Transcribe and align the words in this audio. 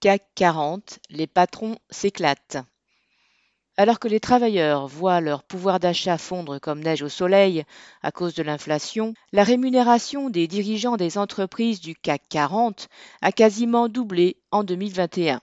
CAC 0.00 0.22
40, 0.34 0.98
les 1.10 1.26
patrons 1.26 1.76
s'éclatent. 1.90 2.56
Alors 3.76 3.98
que 3.98 4.08
les 4.08 4.18
travailleurs 4.18 4.86
voient 4.88 5.20
leur 5.20 5.42
pouvoir 5.42 5.78
d'achat 5.78 6.16
fondre 6.16 6.58
comme 6.58 6.80
neige 6.80 7.02
au 7.02 7.10
soleil 7.10 7.64
à 8.00 8.10
cause 8.10 8.32
de 8.32 8.42
l'inflation, 8.42 9.12
la 9.32 9.44
rémunération 9.44 10.30
des 10.30 10.48
dirigeants 10.48 10.96
des 10.96 11.18
entreprises 11.18 11.82
du 11.82 11.94
CAC 11.94 12.22
40 12.30 12.88
a 13.20 13.30
quasiment 13.30 13.88
doublé 13.88 14.38
en 14.50 14.64
2021. 14.64 15.42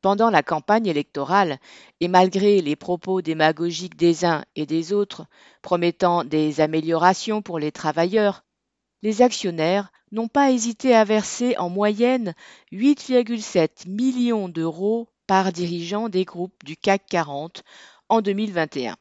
Pendant 0.00 0.30
la 0.30 0.42
campagne 0.42 0.88
électorale, 0.88 1.60
et 2.00 2.08
malgré 2.08 2.60
les 2.60 2.74
propos 2.74 3.22
démagogiques 3.22 3.96
des 3.96 4.24
uns 4.24 4.44
et 4.56 4.66
des 4.66 4.92
autres 4.92 5.26
promettant 5.62 6.24
des 6.24 6.60
améliorations 6.60 7.40
pour 7.40 7.60
les 7.60 7.70
travailleurs, 7.70 8.42
les 9.02 9.22
actionnaires 9.22 9.92
n'ont 10.12 10.28
pas 10.28 10.50
hésité 10.50 10.94
à 10.94 11.04
verser 11.04 11.56
en 11.58 11.68
moyenne 11.68 12.34
8,7 12.72 13.88
millions 13.88 14.48
d'euros 14.48 15.08
par 15.26 15.52
dirigeant 15.52 16.08
des 16.08 16.24
groupes 16.24 16.64
du 16.64 16.76
CAC 16.76 17.06
40 17.08 17.62
en 18.08 18.22
2021. 18.22 18.96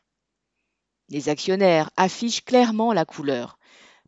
Les 1.10 1.30
actionnaires 1.30 1.90
affichent 1.96 2.44
clairement 2.44 2.92
la 2.92 3.06
couleur. 3.06 3.58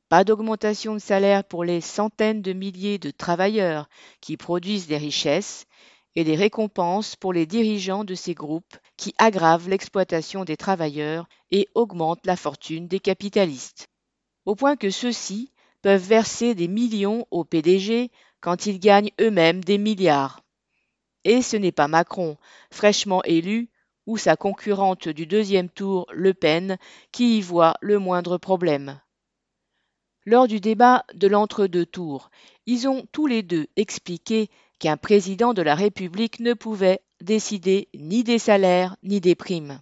Pas 0.10 0.24
d'augmentation 0.24 0.94
de 0.94 1.00
salaire 1.00 1.44
pour 1.44 1.64
les 1.64 1.82
centaines 1.82 2.42
de 2.42 2.52
milliers 2.52 2.98
de 2.98 3.12
travailleurs 3.12 3.88
qui 4.22 4.36
produisent 4.38 4.88
des 4.88 4.98
richesses 4.98 5.66
et 6.16 6.24
des 6.24 6.36
récompenses 6.36 7.16
pour 7.16 7.32
les 7.32 7.46
dirigeants 7.46 8.04
de 8.04 8.16
ces 8.16 8.34
groupes 8.34 8.78
qui 8.98 9.14
aggravent 9.18 9.70
l'exploitation 9.70 10.44
des 10.44 10.58
travailleurs 10.58 11.30
et 11.52 11.70
augmentent 11.76 12.26
la 12.26 12.36
fortune 12.36 12.88
des 12.88 13.00
capitalistes. 13.00 13.88
Au 14.46 14.56
point 14.56 14.76
que 14.76 14.90
ceux-ci 14.90 15.54
peuvent 15.82 16.06
verser 16.06 16.56
des 16.56 16.68
millions 16.68 17.26
au 17.32 17.44
PDG 17.44 18.12
quand 18.42 18.66
ils 18.66 18.80
gagnent 18.80 19.12
eux-mêmes 19.20 19.64
des 19.64 19.78
milliards. 19.78 20.44
Et 21.24 21.42
ce 21.42 21.58
n'est 21.58 21.72
pas 21.72 21.88
Macron, 21.88 22.38
fraîchement 22.72 23.24
élu, 23.24 23.70
ou 24.06 24.18
sa 24.18 24.36
concurrente 24.36 25.08
du 25.08 25.26
deuxième 25.26 25.70
tour, 25.70 26.08
Le 26.12 26.34
Pen, 26.34 26.78
qui 27.12 27.38
y 27.38 27.42
voit 27.42 27.76
le 27.82 28.00
moindre 28.00 28.38
problème. 28.38 29.00
Lors 30.26 30.48
du 30.48 30.60
débat 30.60 31.06
de 31.14 31.28
l'entre-deux 31.28 31.86
tours, 31.86 32.30
ils 32.66 32.88
ont 32.88 33.06
tous 33.12 33.28
les 33.28 33.44
deux 33.44 33.68
expliqué 33.76 34.50
qu'un 34.80 34.98
président 34.98 35.54
de 35.54 35.62
la 35.62 35.76
République 35.76 36.40
ne 36.40 36.54
pouvait 36.54 37.02
décider 37.22 37.90
ni 37.94 38.24
des 38.24 38.40
salaires 38.40 38.96
ni 39.04 39.22
des 39.22 39.36
primes. 39.36 39.82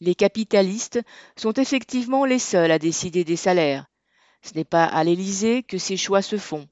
Les 0.00 0.14
capitalistes 0.14 1.00
sont 1.36 1.52
effectivement 1.52 2.24
les 2.24 2.38
seuls 2.38 2.70
à 2.70 2.78
décider 2.78 3.24
des 3.24 3.36
salaires. 3.36 3.86
Ce 4.44 4.52
n'est 4.54 4.64
pas 4.64 4.84
à 4.84 5.02
l'Élysée 5.04 5.62
que 5.62 5.78
ces 5.78 5.96
choix 5.96 6.20
se 6.20 6.36
font. 6.36 6.68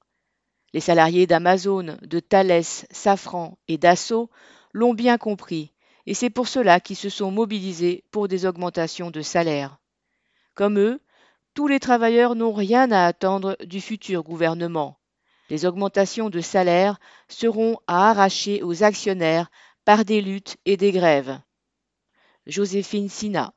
Les 0.75 0.81
salariés 0.81 1.27
d'Amazon, 1.27 1.97
de 2.03 2.20
Thales, 2.20 2.62
Safran 2.62 3.56
et 3.67 3.79
Dassault 3.79 4.31
l'ont 4.75 4.92
bien 4.92 5.17
compris, 5.17 5.73
et 6.06 6.12
c'est 6.12 6.31
pour 6.31 6.48
cela 6.48 6.81
qu'ils 6.81 6.97
se 6.97 7.09
sont 7.09 7.31
mobilisés 7.31 8.05
pour 8.11 8.29
des 8.29 8.45
augmentations 8.45 9.11
de 9.11 9.23
salaire. 9.23 9.79
Comme 10.55 10.79
eux, 10.79 11.01
tous 11.55 11.67
les 11.67 11.81
travailleurs 11.81 12.34
n'ont 12.34 12.53
rien 12.53 12.91
à 12.91 13.06
attendre 13.06 13.56
du 13.64 13.81
futur 13.81 14.23
gouvernement. 14.23 14.98
Les 15.48 15.64
augmentations 15.64 16.29
de 16.29 16.41
salaire 16.41 16.98
seront 17.29 17.79
à 17.86 18.11
arracher 18.11 18.62
aux 18.62 18.83
actionnaires 18.83 19.51
par 19.86 20.05
des 20.05 20.20
luttes 20.20 20.57
et 20.67 20.77
des 20.77 20.92
grèves. 20.92 21.39
Joséphine 22.47 23.09
Sina 23.09 23.55